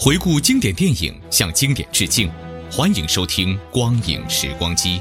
[0.00, 2.30] 回顾经典电影，向经典致敬。
[2.70, 5.00] 欢迎收听《光影时光机》。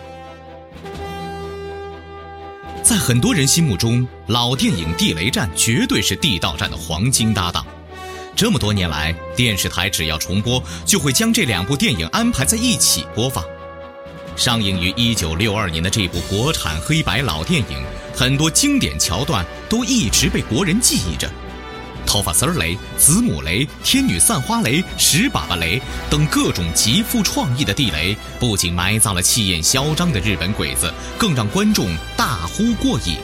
[2.81, 7.63] 在很多人心目中，老电影《地雷战》绝对是地道战的黄金搭档。
[8.35, 13.45] 这么多年来，电视台只要重播，就会将这两部电影安排在一起播放。
[14.35, 17.77] 上映于1962年的这部国产黑白老电影，
[18.15, 21.31] 很多经典桥段都一直被国人记忆着。
[22.07, 33.17] 头发丝儿雷、子母雷、天女散花雷、石粑粑雷等各种极富创意的地雷，不仅埋葬了气焰嚣张的日本鬼子，更让观众大呼过瘾。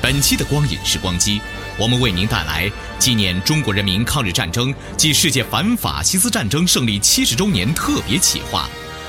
[0.00, 1.40] 本期的光影时光机，
[1.78, 8.68] 我们为您带来纪念中国人民抗日战争暨世界反法西斯战争胜利七十周年特别企划，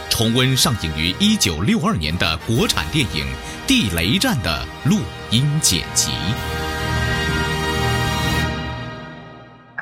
[0.09, 3.25] 重温上映于一九六二年的国产电影
[3.67, 4.99] 《地雷战》的录
[5.31, 6.11] 音剪辑。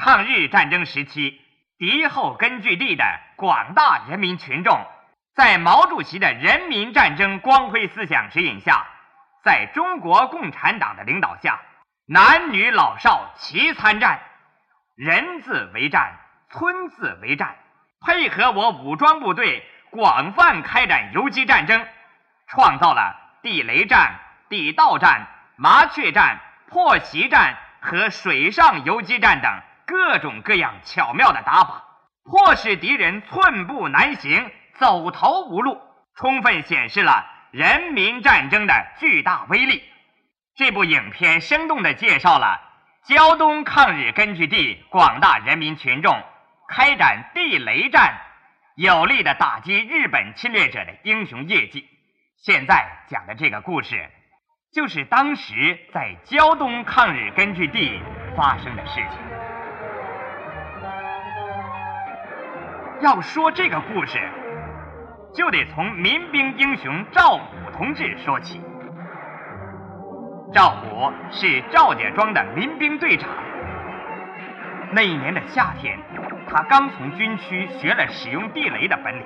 [0.03, 1.39] 抗日战争时期，
[1.77, 4.83] 敌后根据地的广大人民群众，
[5.35, 8.87] 在毛主席的人民战争光辉思想指引下，
[9.43, 11.59] 在中国共产党的领导下，
[12.07, 14.19] 男女老少齐参战，
[14.95, 16.17] 人字为战，
[16.49, 17.55] 村字为战，
[18.03, 21.85] 配合我武装部队广泛开展游击战争，
[22.47, 24.15] 创造了地雷战、
[24.49, 25.27] 地道战、
[25.57, 29.61] 麻雀战、破袭战和水上游击战等。
[29.91, 31.83] 各种各样巧妙的打法，
[32.23, 35.81] 迫使敌人寸步难行、走投无路，
[36.15, 39.83] 充分显示了人民战争的巨大威力。
[40.55, 42.61] 这部影片生动地介绍了
[43.03, 46.23] 胶东抗日根据地广大人民群众
[46.69, 48.15] 开展地雷战，
[48.77, 51.85] 有力地打击日本侵略者的英雄业绩。
[52.37, 54.09] 现在讲的这个故事，
[54.73, 58.01] 就是当时在胶东抗日根据地
[58.37, 59.50] 发生的事情。
[63.01, 64.19] 要说这个故事，
[65.33, 67.41] 就得从民兵英雄赵虎
[67.73, 68.61] 同志说起。
[70.53, 73.27] 赵虎是赵家庄的民兵队长。
[74.91, 75.97] 那一年的夏天，
[76.47, 79.25] 他刚从军区学了使用地雷的本领，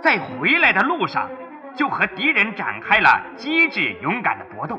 [0.00, 1.28] 在回来的路上，
[1.74, 4.78] 就和敌人展开了机智勇敢的搏斗。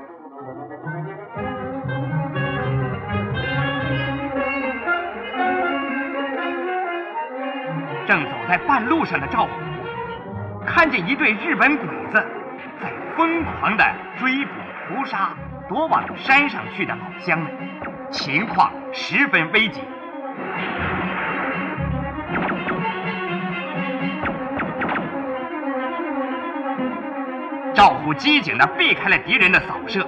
[8.11, 9.49] 正走在半路上的赵虎，
[10.67, 12.21] 看见一队日本鬼子
[12.81, 13.85] 在疯狂的
[14.19, 14.51] 追捕、
[14.89, 15.29] 屠杀
[15.69, 17.49] 躲往山上去的老乡们，
[18.11, 19.79] 情况十分危急。
[27.73, 30.05] 赵虎机警地避开了敌人的扫射，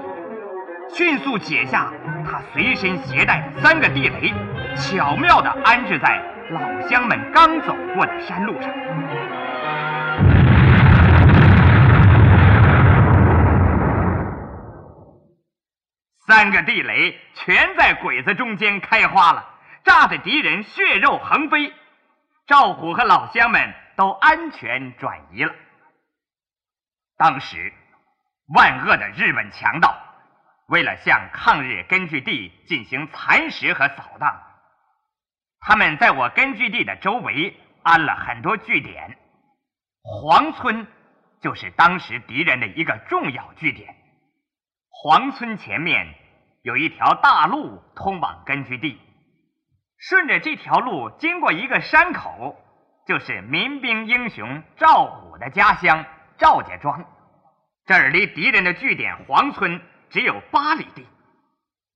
[0.89, 1.89] 迅速解下
[2.29, 4.33] 他随身携带的三个地雷，
[4.75, 6.32] 巧妙地安置在。
[6.49, 8.69] 老乡们刚走过的山路上，
[16.27, 19.45] 三个地雷全在鬼子中间开花了，
[19.85, 21.73] 炸得敌人血肉横飞。
[22.45, 25.55] 赵虎和老乡们都安全转移了。
[27.17, 27.71] 当时，
[28.53, 29.95] 万恶的日本强盗
[30.67, 34.52] 为了向抗日根据地进行蚕食和扫荡。
[35.65, 39.17] 他们在我根据地的周围安了很多据点，
[40.03, 40.85] 黄村
[41.41, 43.95] 就是当时敌人的一个重要据点。
[44.89, 46.15] 黄村前面
[46.63, 48.99] 有一条大路通往根据地，
[49.97, 52.57] 顺着这条路经过一个山口，
[53.07, 56.05] 就是民兵英雄赵虎的家乡
[56.37, 57.05] 赵家庄。
[57.85, 61.07] 这儿离敌人的据点黄村只有八里地。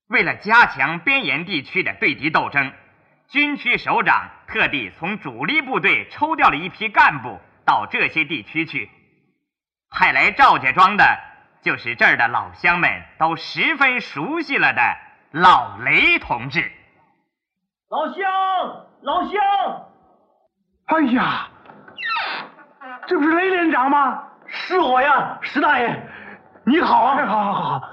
[0.07, 2.71] 为了加强边沿地区的对敌斗争。
[3.29, 8.89] 军区首长特地从主力部队抽调了一批干部到这些地区去，
[9.89, 11.19] 派来赵家庄的，
[11.61, 12.89] 就是这儿的老乡们
[13.19, 14.81] 都十分熟悉了的
[15.31, 16.71] 老雷同志。
[17.89, 18.23] 老乡，
[19.01, 19.33] 老乡！
[20.85, 21.49] 哎呀，
[23.07, 24.23] 这不是雷连长吗？
[24.45, 26.01] 是我呀，石大爷，
[26.65, 27.25] 你好啊！
[27.25, 27.89] 好好好好，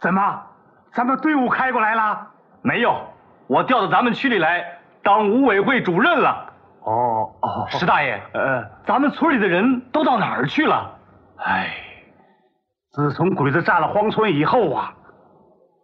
[0.00, 0.46] 怎么，
[0.94, 2.30] 咱们队伍开过来了？
[2.62, 3.12] 没有，
[3.52, 6.54] 我调到咱们区里来当五委会主任了。
[6.84, 10.98] 哦哦，石大爷，呃，咱们村里的人都到哪儿去了？
[11.36, 11.70] 哎，
[12.92, 14.94] 自从鬼子占了荒村以后啊，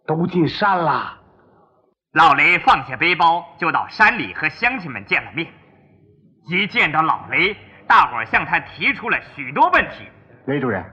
[0.07, 1.13] 都进山了。
[2.13, 5.47] 老雷放下背包，就到山里和乡亲们见了面。
[6.49, 7.55] 一见到老雷，
[7.87, 10.07] 大伙儿向他提出了许多问题。
[10.47, 10.83] 雷主任，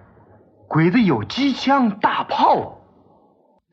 [0.69, 2.77] 鬼子有机枪、大炮，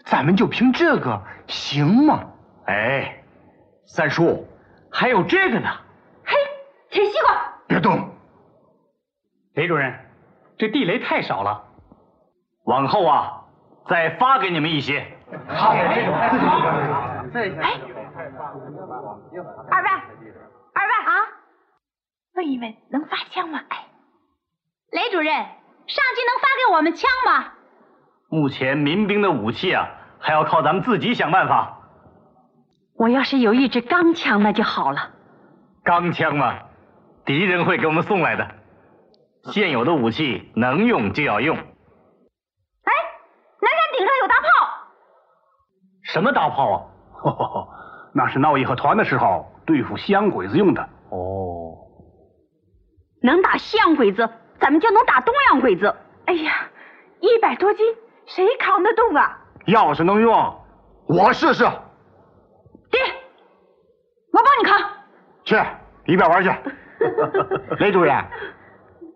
[0.06, 2.24] 咱们就凭这个行吗？
[2.66, 3.24] 哎，
[3.86, 4.48] 三叔，
[4.92, 5.70] 还有这个呢。
[6.26, 6.36] 嘿，
[6.90, 8.10] 铁西瓜，别动！
[9.56, 9.94] 雷主任，
[10.58, 11.64] 这地雷太少了，
[12.64, 13.44] 往后啊，
[13.88, 15.06] 再发给你们一些。
[15.48, 17.74] 好，雷主任，自己哎，
[19.70, 19.90] 二位，
[20.74, 21.12] 二位啊，
[22.36, 23.60] 问一问能发枪吗？
[23.68, 23.88] 哎，
[24.92, 27.52] 雷主任，上级能发给我们枪吗？
[28.30, 29.90] 目前民兵的武器啊，
[30.20, 31.80] 还要靠咱们自己想办法。
[32.96, 35.10] 我要是有一支钢枪，那就好了。
[35.84, 36.60] 钢枪嘛，
[37.26, 38.48] 敌人会给我们送来的。
[39.52, 41.58] 现有的武器能用就要用。
[41.58, 41.64] 哎，
[43.62, 44.48] 南山顶上有大炮。
[46.04, 46.86] 什么大炮啊？
[48.16, 50.82] 那是闹义和团的时候对付西洋鬼子用的。
[51.10, 51.76] 哦，
[53.22, 54.30] 能打西洋鬼子，
[54.60, 55.94] 咱们就能打东洋鬼子。
[56.26, 56.70] 哎呀，
[57.20, 57.86] 一百多斤，
[58.28, 59.40] 谁扛得动啊？
[59.66, 60.32] 要是能用，
[61.08, 61.68] 我试试。
[64.34, 64.90] 爹，我帮你扛。
[65.46, 65.56] 去
[66.06, 66.52] 一边玩去。
[67.80, 68.16] 雷主任，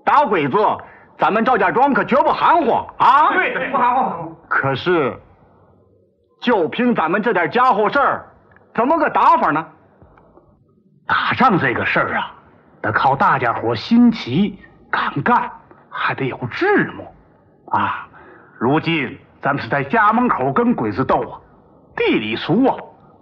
[0.05, 0.57] 打鬼子，
[1.17, 3.33] 咱们赵家庄可绝不含糊啊！
[3.33, 4.35] 对，不含糊。
[4.47, 5.17] 可是，
[6.41, 8.25] 就凭咱们这点家伙事儿，
[8.75, 9.65] 怎么个打法呢？
[11.07, 12.33] 打仗这个事儿啊，
[12.81, 14.59] 得靠大家伙心齐、
[14.91, 15.49] 敢干，
[15.89, 17.05] 还得有智谋
[17.71, 18.07] 啊。
[18.59, 21.39] 如今咱们是在家门口跟鬼子斗啊，
[21.95, 22.75] 地里熟啊，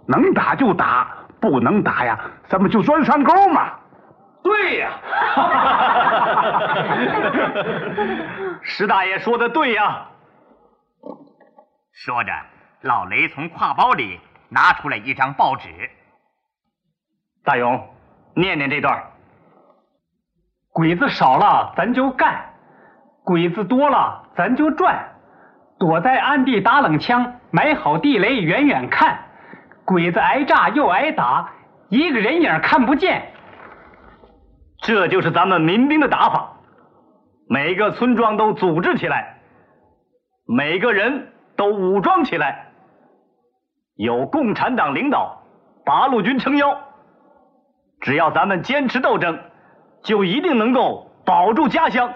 [0.08, 1.06] 能打就打，
[1.50, 3.72] 不能打呀，咱们就钻山沟嘛。
[4.42, 4.90] 对呀，
[8.62, 10.06] 石大爷说的对呀。
[11.92, 12.32] 说着，
[12.82, 15.68] 老雷从挎包里拿出来一张报纸。
[17.44, 17.88] 大勇，
[18.34, 19.02] 念念这段。
[20.72, 22.32] 鬼子少了，咱就干；
[23.24, 25.12] 鬼子多了，咱就赚。
[25.78, 29.25] 躲在暗地打冷枪，埋好地雷，远远看。
[29.86, 31.52] 鬼子挨炸又挨打，
[31.88, 33.32] 一个人影看不见。
[34.82, 36.52] 这就是咱们民兵的打法。
[37.48, 39.38] 每个村庄都组织起来，
[40.44, 42.72] 每个人都武装起来，
[43.94, 45.42] 有共产党领导，
[45.84, 46.80] 八路军撑腰。
[48.00, 49.38] 只要咱们坚持斗争，
[50.02, 52.12] 就一定能够保住家乡，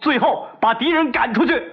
[0.00, 1.72] 最后把敌人赶出去。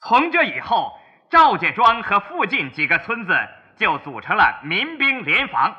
[0.00, 0.90] 从这以后，
[1.30, 3.32] 赵家庄和附近几个村子
[3.80, 5.74] 就组成了民兵联防。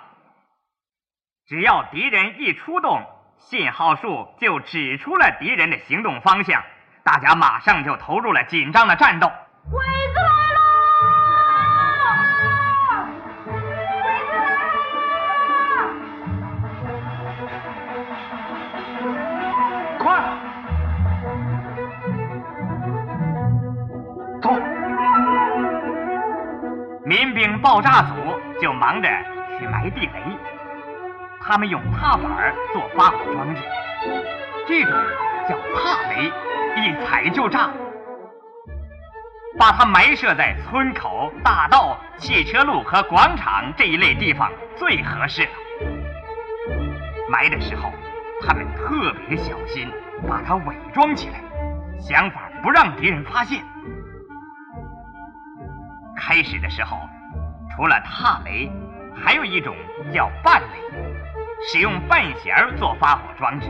[1.48, 3.06] 只要敌人一出动，
[3.38, 6.64] 信号树就指出了敌人的行动方向，
[7.04, 9.32] 大家马上就投入了紧张的战斗。
[27.42, 28.14] 兵爆炸组
[28.62, 29.10] 就忙着
[29.58, 30.38] 去埋地雷，
[31.42, 33.64] 他们用踏板做发火装置，
[34.68, 34.94] 这种
[35.50, 36.32] 叫踏雷，
[36.76, 37.72] 一踩就炸。
[39.58, 45.52] 把它埋设在村口、大道、汽车路和广场这一类地方最合适了。
[47.28, 47.92] 埋的时候，
[48.46, 49.90] 他们特别小心，
[50.30, 51.42] 把它伪装起来，
[52.00, 53.64] 想法不让敌人发现。
[56.16, 57.00] 开始的时候，
[57.76, 58.72] 除了踏雷，
[59.16, 59.76] 还有一种
[60.14, 61.14] 叫绊雷，
[61.68, 63.68] 使用半弦儿做发火装置。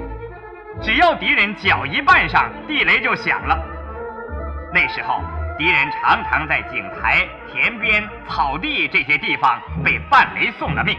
[0.82, 3.62] 只要敌人脚一绊上，地雷就响了。
[4.74, 5.22] 那时候，
[5.58, 10.98] 敌人常常在井台、田边、草地这些地方被绊雷送了命。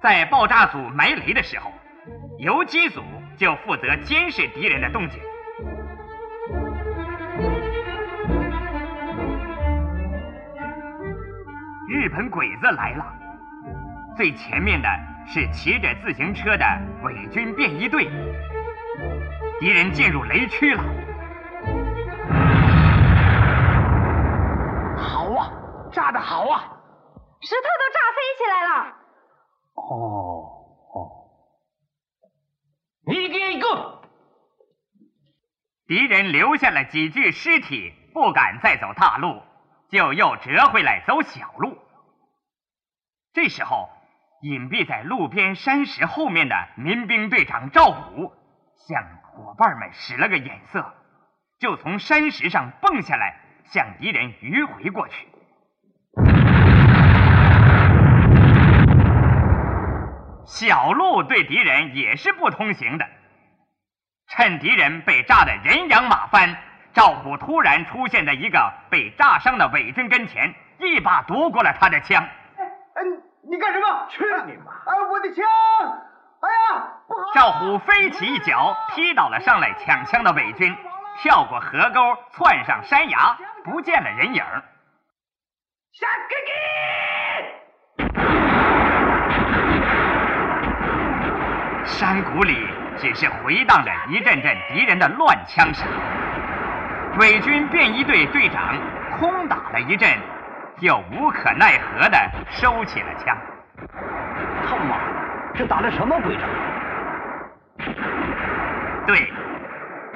[0.00, 1.72] 在爆炸组埋雷的时候，
[2.38, 3.02] 游击组
[3.36, 5.20] 就负责监视敌人的动静。
[11.88, 13.14] 日本鬼子来了。
[14.14, 14.88] 最前面的
[15.26, 16.64] 是骑着自行车的
[17.02, 18.04] 伪军便衣队，
[19.58, 20.82] 敌人进入雷区了。
[24.98, 25.50] 好啊，
[25.90, 26.76] 炸得好啊！
[27.40, 28.94] 石头都炸飞起来了。
[29.74, 29.80] 哦
[30.92, 31.30] 哦，
[33.06, 34.02] 一个一个。
[35.86, 39.40] 敌人留下了几具尸体，不敢再走大路，
[39.90, 41.78] 就又折回来走小路。
[43.32, 43.88] 这时候，
[44.42, 48.32] 隐蔽在路边山石后面的民兵队长赵虎，
[48.86, 50.94] 向伙伴们使了个眼色，
[51.58, 55.28] 就从山石上蹦下来，向敌人迂回过去。
[60.44, 63.06] 小路对敌人也是不通行的。
[64.26, 66.58] 趁敌人被炸得人仰马翻，
[66.94, 72.22] 赵虎突然出现在一个被炸伤的伪军跟前，一把夺过了他的枪。
[72.56, 72.66] 哎，
[73.48, 74.06] 你干什么？
[74.08, 74.72] 去你妈！
[74.86, 75.44] 哎，我的枪！
[76.40, 77.20] 哎呀，不好！
[77.34, 80.76] 赵虎飞起一脚，踢倒了上来抢枪的伪军，
[81.18, 84.42] 跳过河沟，窜上山崖，不见了人影。
[85.92, 86.34] 杀给
[88.04, 88.14] 给！
[91.84, 92.68] 山谷里。
[93.00, 95.86] 只是回荡着一阵阵敌人的乱枪声，
[97.18, 98.76] 伪军便衣队队长
[99.18, 100.08] 空打了一阵，
[100.78, 103.36] 又无可奈何的收起了枪。
[104.64, 106.48] 他妈的，这打的什么鬼仗？
[109.04, 109.32] 对，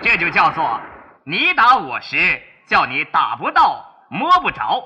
[0.00, 0.80] 这就叫做
[1.24, 4.84] 你打我时叫你打不到摸不着，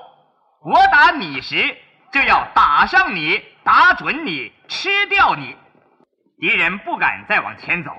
[0.63, 1.77] 我打你时
[2.11, 5.55] 就要打上你，打准你，吃掉你。
[6.39, 7.91] 敌人不敢再往前走，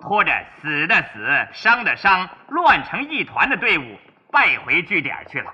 [0.00, 3.98] 拖着死的死、伤的伤、乱成一团的队伍
[4.30, 5.52] 败回据点去了。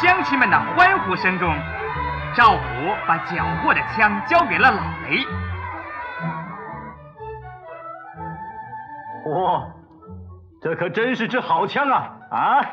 [0.00, 1.54] 乡亲们的欢呼声中，
[2.34, 2.58] 赵虎
[3.06, 5.26] 把缴获的枪交给了老雷。
[9.26, 9.62] 嚯，
[10.62, 12.16] 这可真是支好枪啊！
[12.30, 12.64] 啊！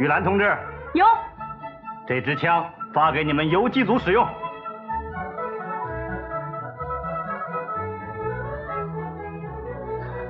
[0.00, 0.52] 玉兰同志，
[0.94, 1.06] 有。
[2.08, 4.26] 这支枪发给你们游击组使用。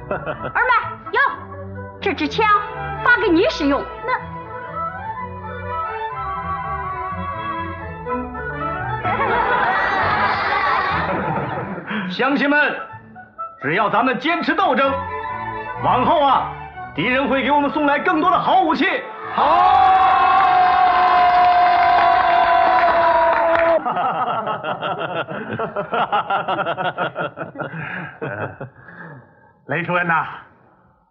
[0.09, 0.76] 二妹，有
[2.07, 2.47] 这支枪
[3.05, 3.85] 发给你使用。
[4.07, 4.13] 那
[12.09, 12.77] 乡亲们，
[13.61, 14.95] 只要咱们坚持斗争，
[15.83, 16.53] 往后啊，
[16.95, 18.87] 敌人会给我们送来更多的好武器。
[19.35, 19.73] 好。
[29.67, 30.25] 雷主任呐，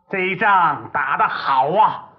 [0.10, 2.10] 这一仗打得好啊，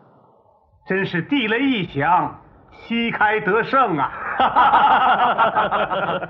[0.86, 2.40] 真是地雷一响，
[2.72, 4.12] 旗开得胜啊！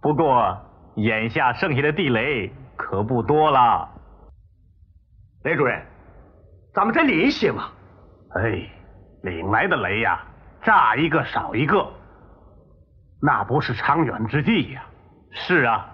[0.00, 0.58] 不过
[0.96, 3.88] 眼下剩下的地雷可不多了。
[5.44, 5.84] 雷主任，
[6.74, 7.70] 咱们再领一些嘛。
[8.34, 8.68] 哎，
[9.22, 10.20] 领来的雷呀，
[10.62, 11.86] 炸一个少一个，
[13.20, 14.82] 那不是长远之计呀。
[15.30, 15.88] 是啊，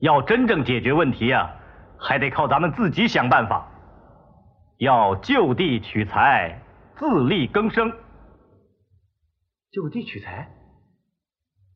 [0.00, 1.50] 要真正解决问题呀，
[1.98, 3.66] 还得靠咱们自己想办法。
[4.78, 6.60] 要就地取材，
[6.96, 7.92] 自力更生。
[9.72, 10.48] 就地取材？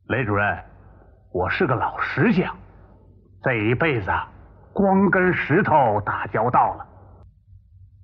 [0.06, 0.64] 雷主任，
[1.32, 2.56] 我是个老石匠，
[3.42, 4.12] 这一辈子
[4.72, 6.86] 光跟石头打交道了。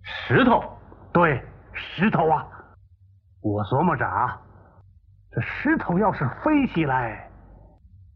[0.02, 0.64] 石头？
[1.12, 2.46] 对，石头啊！
[3.40, 4.40] 我琢磨着啊，
[5.30, 7.30] 这石头要是飞起来。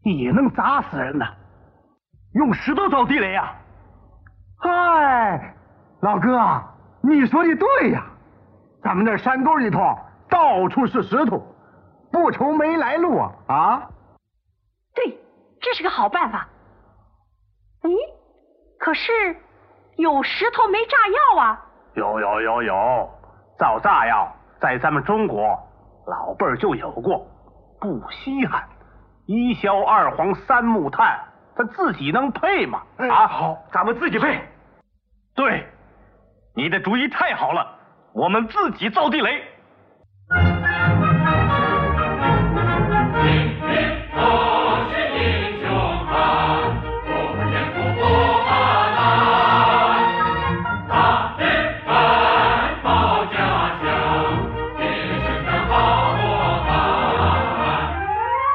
[0.03, 1.33] 也能砸死人呐！
[2.33, 3.55] 用石头造地雷呀？
[4.57, 5.55] 嗨，
[6.01, 6.63] 老哥，
[7.01, 8.03] 你说的对呀！
[8.81, 9.79] 咱们那山沟里头
[10.29, 11.41] 到处是石头，
[12.11, 13.31] 不愁没来路啊！
[13.47, 13.89] 啊？
[14.95, 15.17] 对，
[15.61, 16.47] 这是个好办法。
[17.81, 17.89] 哎，
[18.79, 19.11] 可是
[19.97, 21.65] 有石头没炸药啊？
[21.93, 23.09] 有有有有，
[23.59, 24.27] 造炸药
[24.59, 25.57] 在咱们中国
[26.07, 27.27] 老辈儿就有过，
[27.79, 28.67] 不稀罕。
[29.27, 31.17] 一硝二黄三木炭，
[31.55, 32.81] 它自己能配吗？
[32.97, 34.41] 啊，好，咱们自己配。
[35.35, 35.67] 对，
[36.55, 37.79] 你的主意太好了，
[38.13, 39.43] 我们自己造地雷。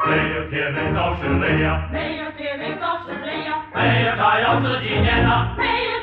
[0.09, 5.98] 没有铁人早是累呀，没有铁人早是累呀，没有炸药自己念呐，没有。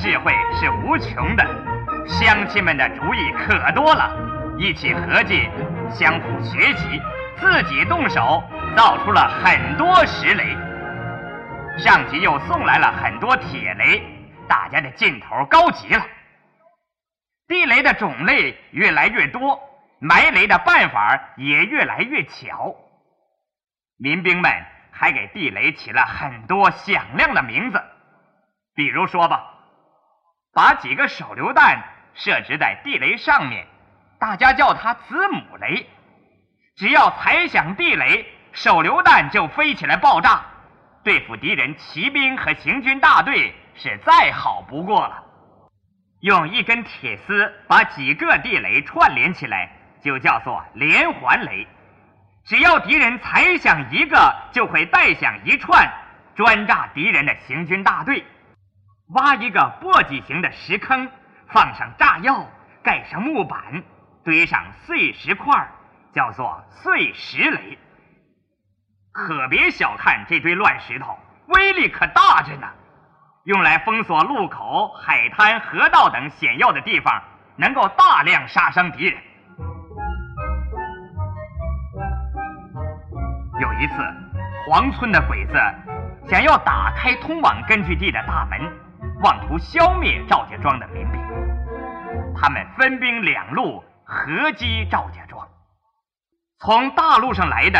[0.00, 1.44] 智慧是无穷的，
[2.06, 4.10] 乡亲们的主意可多了，
[4.58, 5.46] 一起合计，
[5.90, 7.02] 相互学习，
[7.38, 8.42] 自己动手，
[8.74, 10.56] 造出了很多石雷。
[11.78, 14.02] 上级又送来了很多铁雷，
[14.48, 16.02] 大家的劲头高极了。
[17.46, 19.60] 地雷的种类越来越多，
[19.98, 22.74] 埋雷的办法也越来越巧。
[23.98, 24.50] 民兵们
[24.90, 27.82] 还给地雷起了很多响亮的名字，
[28.74, 29.49] 比如说吧，
[30.52, 31.82] 把几个手榴弹。
[32.12, 33.66] 设置在地雷上面，
[34.18, 35.88] 大家叫它子母雷。
[36.76, 40.44] 只要踩响地雷，手榴弹就飞起来爆炸，
[41.04, 45.22] 对付敌人骑兵和行军大队是再好不过了。
[46.20, 49.70] 用一根铁丝把几个地雷串联起来，
[50.02, 51.66] 就叫做连环雷。
[52.44, 55.88] 只要敌人踩响一个，就会带响一串，
[56.34, 58.24] 专炸敌人的行军大队。
[59.12, 61.10] 挖一个簸箕形的石坑。
[61.52, 62.46] 放上炸药，
[62.80, 63.82] 盖上木板，
[64.24, 65.68] 堆上碎石块，
[66.14, 67.76] 叫做碎石雷。
[69.12, 71.18] 可别小看这堆乱石头，
[71.48, 72.68] 威力可大着呢。
[73.46, 77.20] 用来封锁路口、海滩、河道等险要的地方，
[77.56, 79.20] 能够大量杀伤敌人。
[83.60, 83.94] 有一次，
[84.68, 85.54] 黄村的鬼子
[86.28, 88.60] 想要打开通往根据地的大门，
[89.22, 91.20] 妄图消灭赵家庄的民兵。
[92.34, 95.46] 他们分兵两路合击赵家庄。
[96.58, 97.78] 从大路上来的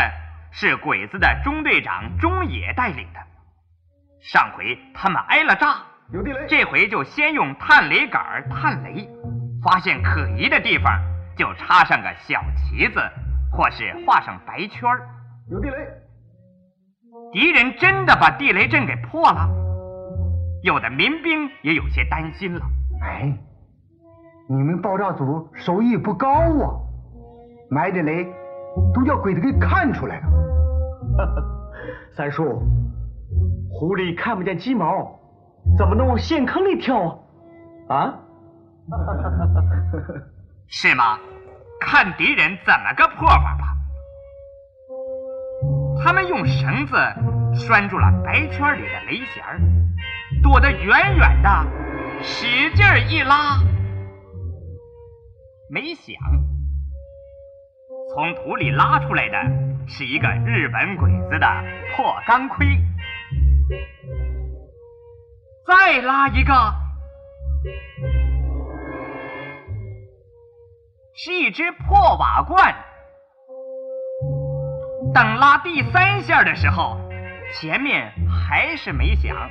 [0.51, 3.19] 是鬼子的中队长中野带领的。
[4.21, 5.77] 上回他们挨了炸，
[6.13, 9.09] 有地雷，这回就先用探雷杆探雷，
[9.63, 10.99] 发现可疑的地方
[11.35, 13.01] 就插上个小旗子，
[13.51, 14.87] 或是画上白圈
[15.49, 15.77] 有地雷。
[17.33, 19.49] 敌人真的把地雷阵给破了，
[20.63, 22.61] 有的民兵也有些担心了。
[23.01, 23.37] 哎。
[24.49, 26.75] 你们爆炸组手艺不高啊，
[27.69, 28.27] 埋的雷
[28.93, 30.27] 都叫鬼子给看出来了。
[32.11, 32.61] 三叔，
[33.69, 35.17] 狐狸看不见鸡毛，
[35.77, 37.17] 怎么能往陷坑里跳
[37.87, 37.95] 啊？
[37.95, 38.19] 啊？
[40.67, 41.17] 是吗？
[41.79, 43.77] 看敌人怎么个破法吧。
[46.03, 46.95] 他们用绳子
[47.55, 49.43] 拴住了白圈里的雷弦
[50.41, 51.49] 躲得远远的，
[52.21, 53.59] 使劲一拉。
[55.69, 56.15] 没响，
[58.13, 59.37] 从土里拉出来的
[59.87, 61.47] 是一个日本鬼子的
[61.95, 62.65] 破钢盔。
[65.65, 66.53] 再拉一个，
[71.13, 72.75] 是一只破瓦罐。
[75.13, 76.97] 等拉第三下的时候，
[77.53, 79.49] 前面还是没响，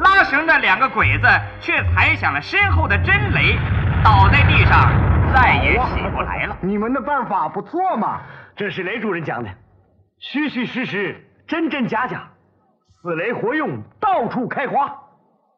[0.00, 1.26] 拉绳的两个鬼子
[1.60, 3.56] 却踩响了身后的真雷，
[4.02, 4.90] 倒在地上。
[5.32, 6.56] 再也起不来了。
[6.60, 8.22] 你们的办法不错嘛，
[8.56, 9.50] 这是雷主任讲的，
[10.18, 12.30] 虚虚实实，真真假假，
[13.00, 14.98] 死雷活用，到处开花。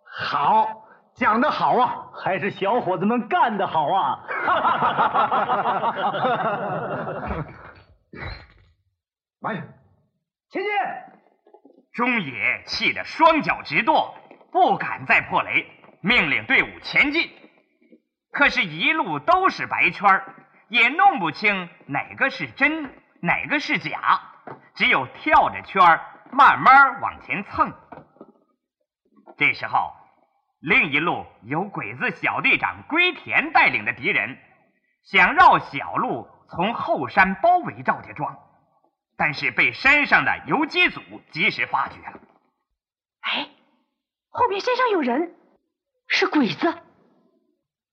[0.04, 4.20] 好，讲得好啊，还是小伙子们干得好啊！
[9.40, 9.54] 来，
[10.52, 10.70] 前进！
[11.94, 14.14] 中野气得双脚直跺，
[14.52, 15.66] 不敢再破雷，
[16.02, 17.28] 命令队伍前进。
[18.30, 20.22] 可是，一路都是白圈
[20.68, 24.28] 也弄不清哪个是真，哪个是假。
[24.74, 27.72] 只有跳着圈儿慢慢往前蹭。
[29.38, 29.94] 这时候，
[30.60, 34.38] 另一路由鬼子小队长龟田带领的敌人
[35.04, 38.38] 想绕小路从后山包围赵家庄，
[39.16, 42.20] 但是被山上的游击组及时发觉了。
[43.20, 43.48] 哎，
[44.32, 45.36] 后面山上有人，
[46.08, 46.78] 是鬼子。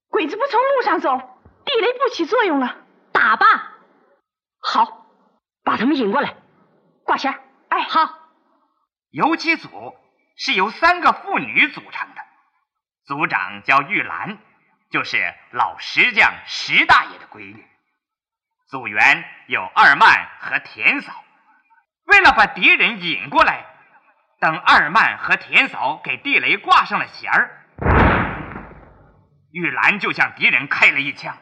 [0.07, 1.17] 鬼子不从路上走，
[1.65, 2.77] 地雷不起作用了，
[3.11, 3.75] 打吧。
[4.57, 5.05] 好，
[5.63, 6.37] 把他们引过来，
[7.03, 7.37] 挂弦。
[7.67, 8.17] 哎，好。
[9.11, 9.97] 游击组
[10.37, 12.21] 是由三个妇女组成的，
[13.05, 14.37] 组长叫玉兰，
[14.89, 17.67] 就是老石匠石大爷的闺女。
[18.69, 21.11] 组员有二曼和田嫂。
[22.05, 23.68] 为了把敌人引过来，
[24.39, 27.65] 等二曼和田嫂给地雷挂上了弦儿。
[29.51, 31.37] 玉兰就向敌人开了一枪。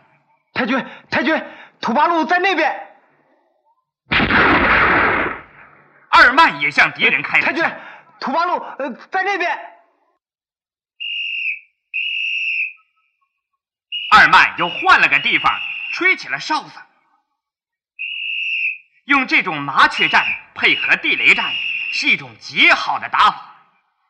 [0.53, 1.45] 太君，太君，
[1.79, 2.87] 土八路在那边。
[6.09, 7.45] 二曼也向敌人开了。
[7.45, 7.63] 太君，
[8.19, 9.59] 土八路呃在那边。
[14.09, 15.53] 二曼又换了个地方，
[15.93, 16.79] 吹起了哨子。
[19.05, 21.45] 用这种麻雀战配合地雷战，
[21.91, 23.55] 是一种极好的打法。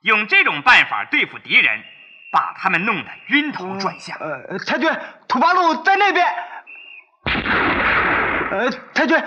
[0.02, 1.84] 用这种办法对付敌人。
[2.30, 4.18] 把他们弄得晕头转向。
[4.20, 4.92] 呃，太君，
[5.30, 6.28] 土八路在那边。
[8.52, 9.18] 呃，太君，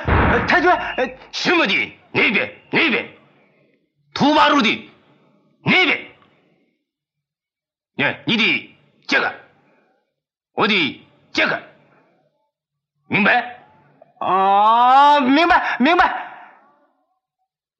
[0.47, 3.09] 太君，呃，什么的那边那边，
[4.13, 4.93] 土八路的
[5.65, 6.07] 那边。
[7.97, 8.77] 你你的
[9.09, 9.35] 这个，
[10.53, 11.63] 我的这个，
[13.09, 13.65] 明白？
[14.21, 16.27] 啊，明白明白。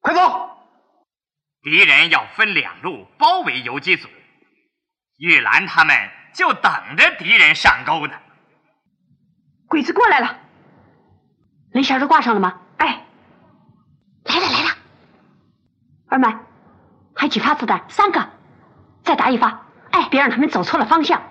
[0.01, 0.50] 快走！
[1.63, 4.07] 敌人要分两路包围游击组。
[5.17, 5.95] 玉兰他们
[6.33, 8.17] 就等着敌人上钩呢。
[9.67, 10.39] 鬼子过来了，
[11.71, 12.59] 雷弦都挂上了吗？
[12.77, 13.05] 哎，
[14.25, 14.77] 来了来了。
[16.09, 16.39] 二麦，
[17.15, 17.85] 还几发子弹？
[17.89, 18.29] 三个，
[19.03, 19.65] 再打一发。
[19.91, 21.30] 哎，别让他们走错了方向。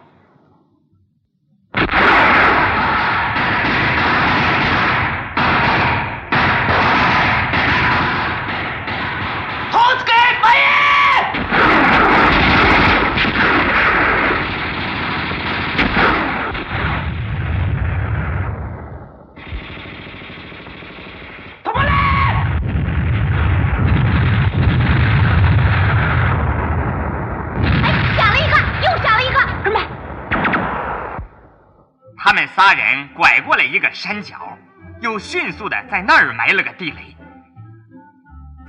[32.30, 34.56] 他们仨人拐过了一个山脚，
[35.00, 37.16] 又迅速的在那儿埋了个地雷。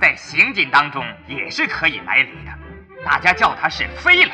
[0.00, 2.52] 在行进当中也是可以埋雷的，
[3.04, 4.32] 大家叫它是飞雷。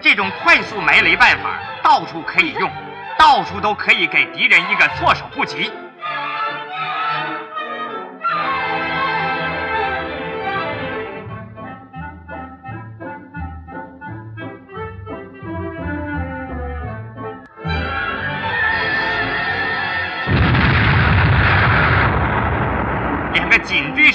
[0.00, 2.72] 这种快速埋雷办法到处可以用，
[3.18, 5.70] 到处都可以给敌人一个措手不及。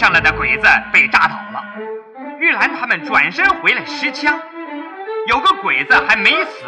[0.08, 1.62] 上来的鬼子被炸倒了，
[2.40, 4.40] 玉兰他们转身回来拾枪，
[5.28, 6.64] 有个鬼子还没死，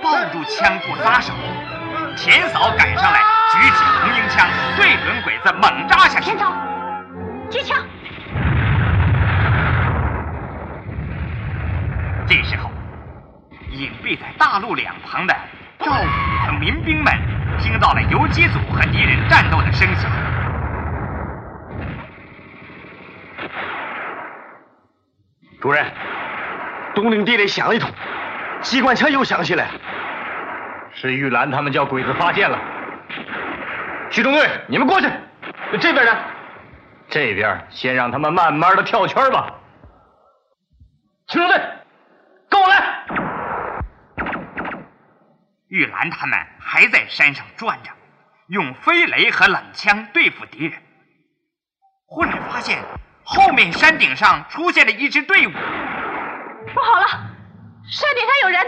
[0.00, 1.32] 抱住枪不撒手。
[2.16, 3.18] 田嫂赶上来，
[3.50, 4.46] 举起红缨枪，
[4.76, 6.26] 对准鬼子猛扎下去。
[6.26, 6.52] 田嫂，
[7.50, 7.76] 接枪。
[12.28, 12.70] 这时候，
[13.72, 15.34] 隐蔽在大路两旁的
[15.80, 17.12] 赵府和民兵们
[17.58, 20.08] 听到了游击组和敌人战斗的声响。
[25.62, 25.86] 主任，
[26.92, 27.88] 东岭地里响了一通，
[28.62, 29.70] 机关枪又响起来，
[30.92, 32.58] 是玉兰他们叫鬼子发现了。
[34.10, 35.08] 徐中队，你们过去。
[35.80, 36.12] 这边呢？
[37.08, 39.54] 这边先让他们慢慢的跳圈吧。
[41.28, 41.56] 徐中队，
[42.50, 43.04] 跟我来。
[45.68, 47.90] 玉兰他们还在山上转着，
[48.48, 50.82] 用飞雷和冷枪对付敌人。
[52.08, 52.82] 忽然发现。
[53.24, 57.06] 后面山顶上出现了一支队伍，不好了，
[57.90, 58.66] 山顶上有人，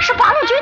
[0.00, 0.56] 是八路军。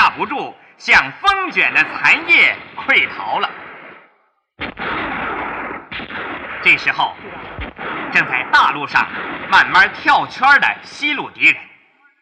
[0.00, 3.50] 架不住，像风卷的残叶溃逃了。
[6.62, 7.14] 这时候，
[8.10, 9.06] 正在大路上
[9.50, 11.56] 慢慢跳圈的西路敌人，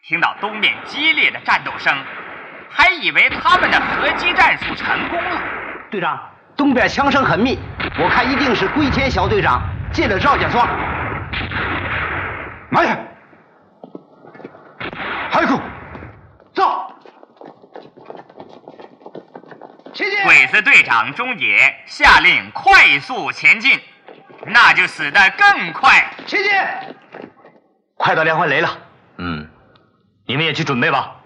[0.03, 1.95] 听到东面激烈的战斗声，
[2.69, 5.41] 还以为他们的合击战术成功了。
[5.89, 6.19] 队长，
[6.57, 7.57] 东边枪声很密，
[7.97, 9.61] 我看一定是龟田小队长
[9.93, 10.67] 借了赵家庄。
[12.71, 13.07] 慢点，
[15.31, 15.61] 海口，
[20.49, 23.79] 鬼子队长中野下令快速前进，
[24.47, 26.11] 那就死得更快。
[26.25, 26.51] 前进！
[27.95, 28.79] 快到连环雷了，
[29.19, 29.47] 嗯，
[30.25, 31.17] 你们也去准备吧。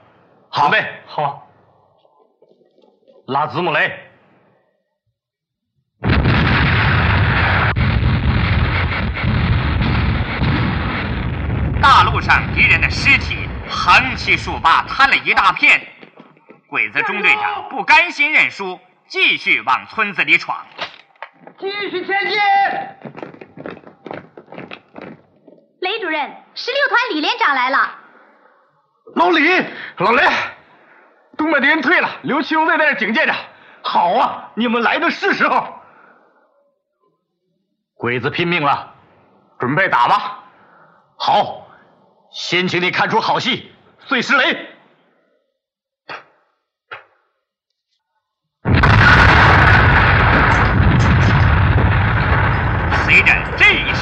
[0.49, 1.47] 好，准备好，
[3.27, 3.97] 拉子母雷。
[11.81, 15.81] 大路上敌人的尸体横七竖八摊了一大片，
[16.67, 18.77] 鬼子中队长不甘心认输，
[19.13, 20.65] 继续往村子里闯。
[21.59, 22.35] 继续前进！
[25.81, 27.95] 雷主任，十六团李连长来了。
[29.13, 29.47] 老李，
[29.97, 30.23] 老雷，
[31.37, 33.35] 东北敌人退了，刘奇荣在那儿警戒着。
[33.83, 35.75] 好啊，你们来的是时候。
[37.95, 38.95] 鬼子拼命了，
[39.59, 40.43] 准备打吧。
[41.17, 41.67] 好，
[42.31, 43.71] 先请你看出好戏，
[44.07, 44.72] 碎石雷。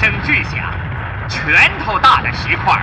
[0.01, 0.59] 声巨响，
[1.29, 2.73] 拳头大的石块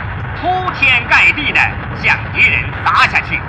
[0.41, 1.61] 铺天盖地的
[2.01, 3.41] 向敌人砸下去，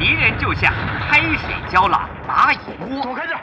[0.00, 0.72] 敌人就像
[1.08, 3.00] 开水浇了蚂蚁窝。
[3.04, 3.36] 躲开这！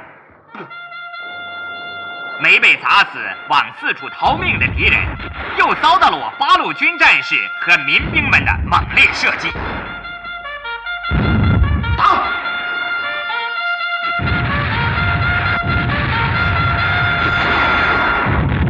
[2.44, 5.00] 没被砸死，往四处逃命的敌人，
[5.58, 9.50] 又遭到了我八路军战士和民兵们的猛烈射击。
[11.98, 12.04] 打！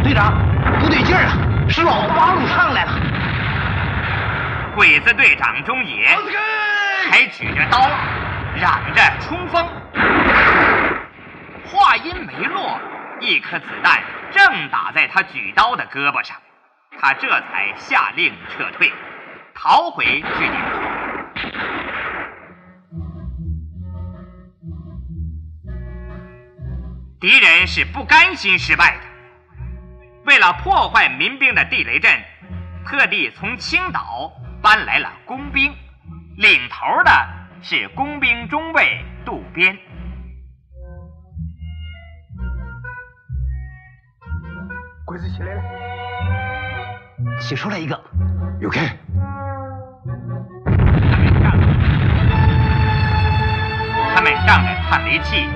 [0.04, 0.34] 队长，
[0.90, 1.38] 不对劲儿啊，
[1.70, 2.92] 是老八路上来了。
[4.76, 6.18] 鬼子队长中野
[7.12, 7.88] 还举着刀，
[8.60, 9.64] 嚷着冲锋。
[11.64, 12.80] 话音没落，
[13.20, 16.36] 一颗子弹正打在他举刀的胳膊上，
[17.00, 18.92] 他这才下令撤退，
[19.54, 20.60] 逃回据点。
[27.20, 29.09] 敌人是不甘心失败的，
[30.30, 32.12] 为了破坏民兵的地雷阵，
[32.86, 35.74] 特地从青岛搬来了工兵，
[36.38, 37.12] 领头的
[37.64, 39.76] 是工兵中尉渡边。
[45.04, 45.64] 鬼子起来了，
[47.40, 48.00] 起出来一个。
[48.62, 48.82] 有开。
[54.14, 55.50] 他们仗着探雷器，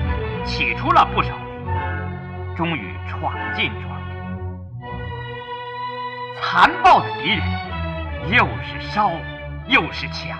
[0.44, 4.03] 起出了不少雷，终于闯进庄里。
[6.40, 7.42] 残暴的敌人，
[8.30, 9.10] 又是烧
[9.66, 10.38] 又是抢。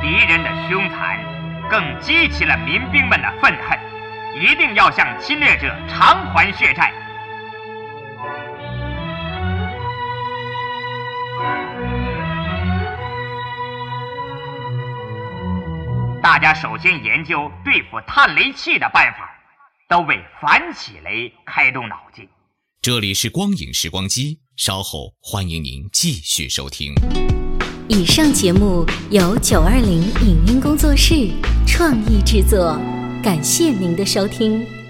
[0.00, 1.18] 敌人的凶残，
[1.68, 3.78] 更激起了民兵们的愤恨，
[4.40, 6.92] 一定要向侵略者偿还血债。
[16.42, 19.30] 家首先研究对付探雷器的办法，
[19.88, 22.28] 都为反起雷开动脑筋。
[22.80, 26.92] 这里是光影时光机，稍后欢迎您继续收听。
[27.88, 31.30] 以上节目由九二零影音工作室
[31.64, 32.76] 创意制作，
[33.22, 34.81] 感谢您的收听。